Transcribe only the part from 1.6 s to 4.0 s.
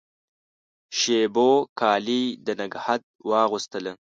کالي د نګهت واغوستله